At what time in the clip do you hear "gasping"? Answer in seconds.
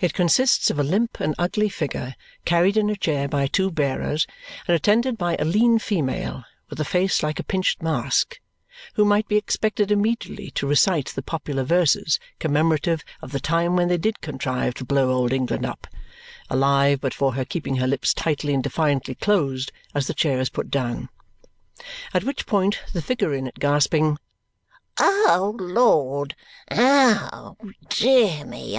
23.58-24.16